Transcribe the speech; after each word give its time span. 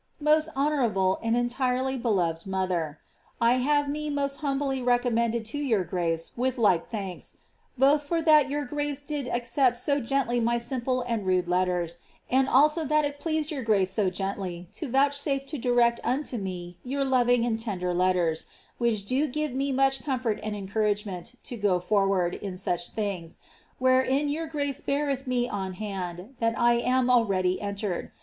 •*Mo8t 0.23 0.47
honourable 0.55 1.19
and 1.21 1.37
entirely 1.37 1.95
beloved 1.95 2.47
mother,! 2.47 2.97
have 3.39 3.87
me 3.87 4.09
mo9t 4.09 4.39
htimbly 4.39 4.83
recommended 4.83 5.45
to 5.45 5.59
yonr 5.63 5.87
grace 5.87 6.31
with 6.35 6.57
like 6.57 6.89
thanks, 6.89 7.37
Icth 7.79 8.03
for 8.05 8.19
that 8.19 8.47
yoiir 8.47 8.67
grace 8.67 9.03
did 9.03 9.27
accept 9.27 9.77
so 9.77 9.99
gently 10.01 10.39
my 10.39 10.57
simple 10.57 11.01
and 11.01 11.27
rude 11.27 11.45
letteris 11.45 11.97
and 12.31 12.49
also 12.49 12.83
that 12.83 13.05
it 13.05 13.19
ploatfed 13.19 13.51
your 13.51 13.61
grace 13.61 13.91
so 13.91 14.09
gently 14.09 14.67
to 14.73 14.89
vouchsufe 14.89 15.45
to 15.45 15.57
direct 15.59 15.99
unto 16.03 16.37
me 16.39 16.79
your 16.83 17.05
loving 17.05 17.45
and 17.45 17.59
tender 17.59 17.93
letters, 17.93 18.47
which 18.79 19.05
do 19.05 19.27
give 19.27 19.53
me 19.53 19.71
much 19.71 20.03
comfort 20.03 20.39
and 20.41 20.55
encouragement 20.55 21.35
to 21.43 21.55
go 21.55 21.79
forward 21.79 22.33
in 22.33 22.57
such 22.57 22.89
things, 22.89 23.37
wherein 23.77 24.29
your 24.29 24.47
grace 24.47 24.81
beareth 24.81 25.27
me 25.27 25.47
on 25.47 25.73
hand 25.73 26.33
that 26.39 26.57
I 26.57 26.73
am 26.77 27.11
already 27.11 27.59
entrre<l. 27.61 28.09